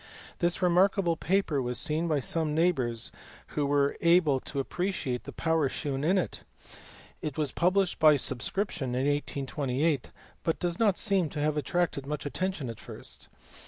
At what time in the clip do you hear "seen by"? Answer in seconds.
1.77-2.21